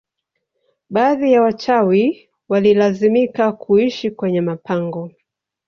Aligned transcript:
Baadhi 0.89 1.31
ya 1.31 1.41
wachawi 1.41 2.29
walilazimika 2.49 3.51
kuishi 3.51 4.11
kwenye 4.11 4.41
mapango 4.41 5.11